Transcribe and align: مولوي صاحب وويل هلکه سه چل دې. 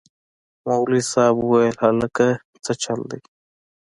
مولوي 0.67 1.01
صاحب 1.11 1.35
وويل 1.39 1.75
هلکه 1.83 2.27
سه 2.63 2.73
چل 2.83 2.99
دې. 3.09 3.19